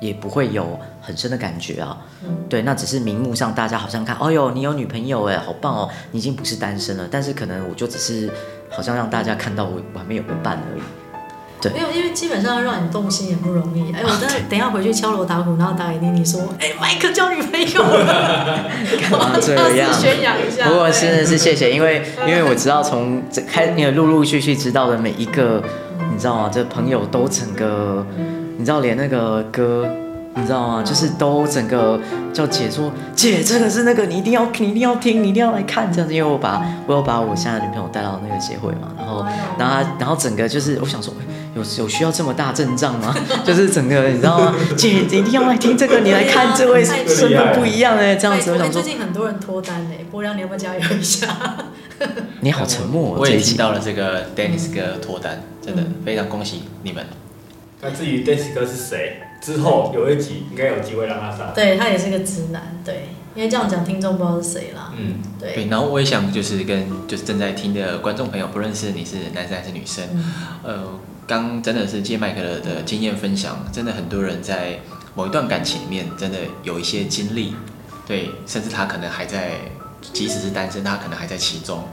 [0.00, 1.98] 也不会有很深的感觉啊。
[2.22, 7.08] 嗯，对，那只是名目上大家好像看，哦哟，你有女朋友哎，好棒哦，你已经不是单身了。
[7.10, 8.30] 但是可能我就只是
[8.70, 10.82] 好像让大家看到我我还没有个伴而已。
[11.60, 13.90] 对，没有，因为基本上要让你动心也不容易。
[13.92, 18.68] 哎，我等等一下回去敲锣打鼓，然后打给你，你说，哎，麦克交女朋友了，
[19.00, 19.90] 干嘛这样？
[19.98, 20.68] 宣扬一下。
[20.68, 25.62] 不过真的是谢谢，因为 因为我知道从这开，你陆陆续续知道的每一个，
[26.12, 26.50] 你知道吗？
[26.52, 28.06] 这朋友都整个，
[28.58, 29.88] 你知道连那个歌，
[30.34, 30.82] 你知道吗？
[30.84, 31.98] 就是都整个
[32.34, 39.24] 叫姐说，姐，这个是那个你一定要你一定要听，你一定要来看这样子，因为我把我有把我现在的女朋友带到那个协会嘛，然后
[39.58, 41.12] 然后他然后整个就是我想说。
[41.56, 43.16] 有有需要这么大阵仗吗？
[43.44, 44.54] 就是整个你知道吗？
[44.76, 48.82] 姐，你一定要来听这个，你来看这位身份不一样哎，这样子我想说。
[48.82, 51.34] 最近很多人脱单哎，波亮你要不要加油一下？
[52.40, 57.02] 你好沉默，我也听到了这个 Dennis 哥脱单，真的非常恭喜你们。
[57.80, 61.52] 那至于 Dennis 哥是谁，之后有一集应该有机会让他上。
[61.54, 64.92] 对，他也是个直男，对，因为这样讲听众不知道是谁啦。
[64.98, 65.66] 嗯，对。
[65.70, 70.04] 然后我也想就是跟就是正在听的观众朋友，不论是你是男生还是女生，
[70.62, 71.00] 呃。
[71.26, 74.80] 刚真的是借麦克的经验分享，真的很多人在
[75.14, 77.54] 某一段感情里面真的有一些经历，
[78.06, 79.52] 对，甚至他可能还在，
[80.12, 81.88] 即使是单身，他可能还在其中，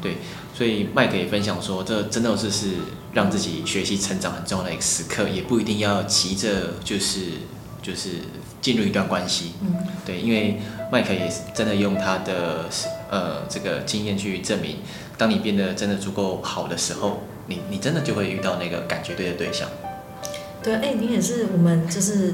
[0.00, 0.16] 对，
[0.54, 2.68] 所以麦克也分享说，这真的是是
[3.12, 7.20] 让自己学习成长很重要的一个时刻，也不一定要急着就是
[7.82, 8.10] 就是
[8.62, 9.52] 进入一段关系，
[10.06, 12.66] 对，因为麦克也是真的用他的
[13.10, 14.76] 呃这个经验去证明，
[15.18, 19.68] 当你变得真的足够好的时候，你你真的就会遇到那个感觉对的对象。
[20.62, 22.32] 对，哎，你也是我们就是。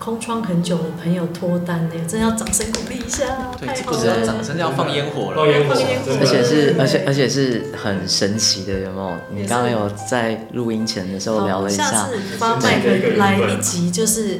[0.00, 3.50] 空窗很久的朋友脱单的，真的要掌声鼓励一下。
[3.58, 5.38] 对，不止要掌声，要放烟火了。
[5.38, 5.72] 放烟火，
[6.20, 9.16] 而且是，而且而且是很神奇的，有没有？
[9.34, 11.90] 你刚刚有在录音前的时候聊了一下。
[11.90, 14.38] 下次帮麦克来一集，就是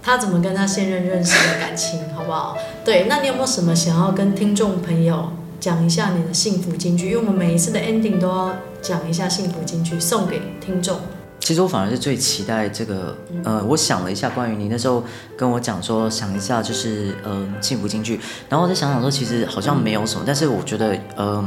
[0.00, 2.56] 他怎么跟他现任认识的感情，好不好？
[2.84, 7.06] 对，那你有没有什么想要跟听众朋友讲一下你的幸福金句？
[7.06, 10.98] 因为我们每一次的 ending 都要讲一下幸福金句，送给听众。
[11.40, 15.02] 其实我反而是最期待这个，呃，我想了一下，关于你那时候
[15.36, 21.42] 跟我讲说，想一下就是，呃，幸福金句，然后我再想想说，其实好像没有什么，但是我觉得，呃，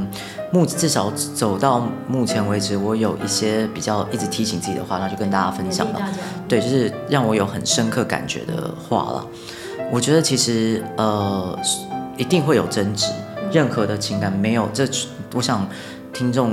[0.52, 6.02] 目至少走到目前为止，我有一些比较一直提醒自己的话，那就跟大家分享了。
[6.50, 9.26] 对，就是让我有很深刻感觉的话了。
[9.92, 11.58] 我觉得其实，呃，
[12.18, 13.06] 一定会有争执，
[13.52, 14.86] 任何的情感没有这，
[15.36, 15.66] 我想
[16.12, 16.52] 听众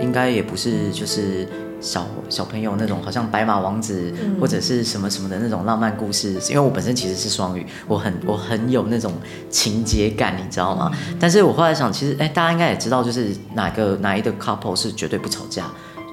[0.00, 1.48] 应该也不是就是。
[1.82, 9.10] 小小朋友那种好像白马王子或者是什么什么的那种浪漫故事，因为我本身其实是双鱼，我很我很有那种
[9.48, 10.92] 情节感，你知道吗？
[11.18, 15.68] 但是我后来想，其实哎，大家应该也知道，就是哪个哪一个 couple 是绝对不吵架，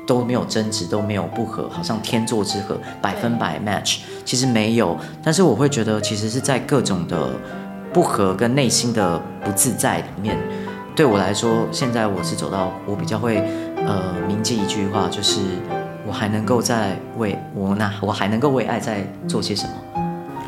[0.08, 4.98] 都没有争执，都没有不和，好像天作之合，百分百 match，其实没有。
[5.22, 7.32] 但是我会觉得，其实是在各种的
[7.92, 10.38] 不和跟内心的不自在里面。
[10.96, 13.44] 对我来说，现在我是走到我比较会，
[13.88, 15.39] 呃，铭记一句话，就是
[16.06, 19.71] 我还能够在为我那，我还能够为爱在做些什么。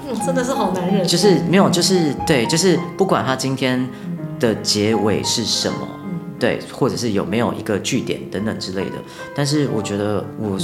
[0.08, 1.08] 嗯，真的是好男人。
[1.08, 3.88] 就是没有，就是对，就是不管他今天
[4.40, 5.88] 的结尾是什么，
[6.38, 8.98] 对，或者是有没有一个句点等等之类的，
[9.34, 10.60] 但是我觉得我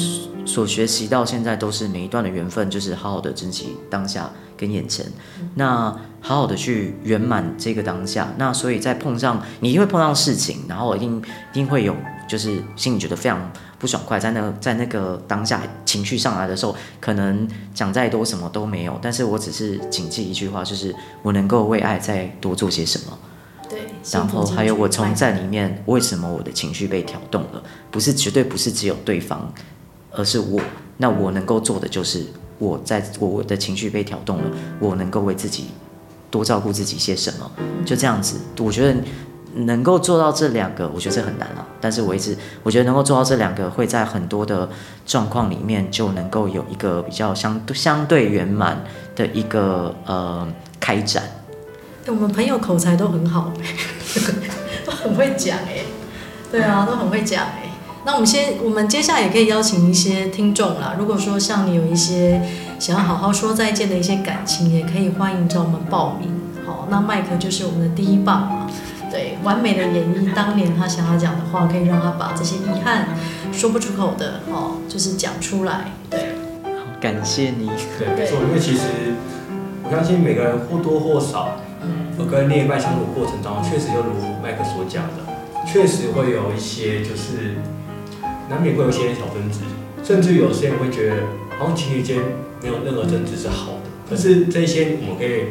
[0.45, 4.29] 所学习到现在都是每一段的缘分，就是好好的珍惜当下。
[4.57, 5.05] 跟眼前，
[5.55, 8.25] 那好好的去圆满这个当下。
[8.37, 11.17] 那所以在碰上，你一定会碰上事情，然后一定
[11.51, 11.93] 一定会有，
[12.27, 18.99] 就是心里觉得非常不爽快，在那在那个当下情绪上来的时候，可能讲再多什么都没有。
[19.01, 23.17] 但是我只是谨记一句话，就是我能够为爱再多做些什么。
[23.69, 23.79] 对。
[24.11, 27.63] 然后还有我从在里面，为什么我的情绪被挑动了？
[27.91, 29.53] 不是绝对不是只有对方，
[30.11, 30.61] 而是我。
[30.97, 32.25] 那我能够做的就是。
[32.57, 34.43] 我在我的情绪被挑动了，
[34.79, 35.65] 我能够为自己
[36.31, 37.51] 多照顾自己些什么？
[37.85, 38.95] 就这样子，我觉得
[39.55, 41.65] 能够做到这两个，我觉得这很难啊。
[41.81, 44.69] 但是我一直我觉得能够做到这两个，会在很多的
[45.05, 48.83] 状况里面就能够有一个比较相相对圆满
[49.15, 50.47] 的一个呃
[50.79, 51.23] 开展。
[52.07, 53.51] 我们朋友口才都很好，
[54.85, 55.79] 都很会讲哎，
[56.51, 57.71] 对啊，都很会讲哎。
[58.05, 60.95] 那我们先，我们接下来也可以邀请一些听众啦。
[60.99, 62.39] 如果说像你有一些
[62.77, 66.29] 想要好好说再见的一些感情，也可以欢迎找我们报名。
[66.67, 68.69] 好，那麦克就是我们的第一棒，
[69.15, 73.07] 对，完美的演绎当年他想要讲的话，可以让他把这些遗憾
[73.53, 75.85] 说不出口的，哦，就是讲出来。
[76.09, 76.19] 对，
[76.63, 77.71] 好，感谢你。
[77.97, 79.15] 对，没错，因为其实
[79.85, 81.55] 我相信每个人或多或少，
[82.17, 84.11] 我，跟另一半相处过程当中，确实就如
[84.43, 85.23] 麦克所讲的，
[85.65, 87.55] 确实会有一些就是。
[88.47, 89.61] 难免会有一些小争执，
[90.03, 91.15] 甚至有些人会觉得，
[91.57, 92.19] 好像情侣间
[92.61, 93.89] 没有任何争执是好的。
[94.07, 95.45] 可是这些我们可以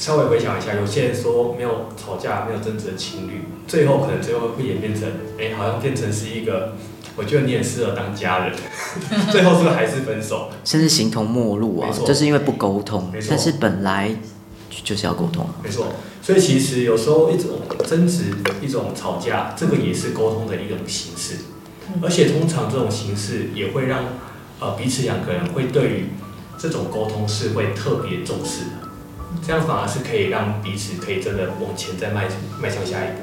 [0.00, 5.06] 稍微回想一下，有些人说没有吵架、没有争执的情侣，最后可能最后会演变成，
[5.38, 6.72] 哎，好像变成是一个，
[7.16, 8.56] 我觉得你很适合当家人，
[9.30, 10.48] 最后是不是还是分手？
[10.64, 13.12] 甚至形同陌路啊，就是因为不沟通。
[13.28, 14.10] 但是本来
[14.70, 15.46] 就是要沟通。
[15.62, 15.88] 没错。
[16.22, 18.32] 所以其实有时候一种争执、
[18.62, 21.34] 一种吵架，这个也是沟通的一种形式。
[22.00, 24.04] 而且通常这种形式也会让，
[24.60, 26.04] 呃，彼此两个人会对于
[26.56, 28.89] 这种沟通是会特别重视的，
[29.46, 32.24] 这样反而是可以让彼此可以真的往前再迈
[32.60, 33.22] 迈向下一步。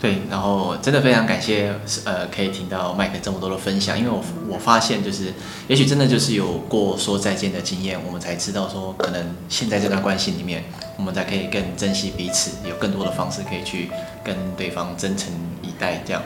[0.00, 5.34] 对，然后真的非常感谢，呃，可以听到麦克这么多的分享，因为我我发现就是，
[5.68, 10.64] 也许真的就是有过说再见的经验，我们才知道说，可能现在这段关系里面，
[10.96, 13.90] 我们才可以更珍惜彼此，有更多的方式可以去
[14.24, 16.22] 跟对方真诚以待这样。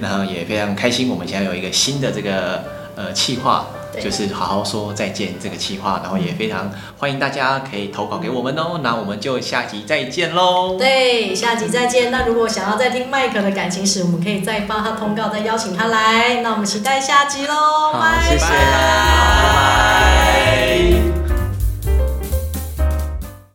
[0.00, 2.64] 然后也非常开心，我们现在有一个新的这个
[2.96, 3.66] 呃企划，
[4.02, 8.80] 就是好好说再见这个企划，然后也非常欢迎大家可以投稿给我们哦。
[8.82, 10.76] 那我们就下集再见喽。
[10.78, 12.10] 对，下集再见。
[12.10, 16.42] 那如果想要再听麦克的感情史，我们可以再发他通告，再邀请他来。
[16.42, 17.54] 那我们期待下集喽。
[17.92, 18.44] 好，拜拜谢谢。
[18.44, 18.54] 拜
[20.64, 20.69] 拜。